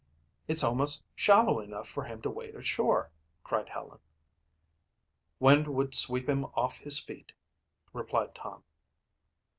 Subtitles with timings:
[0.47, 3.11] "It's almost shallow enough for him to wade ashore,"
[3.43, 3.99] cried Helen.
[5.39, 7.33] "Wind would sweep him off his feet,"
[7.93, 8.63] replied Tom.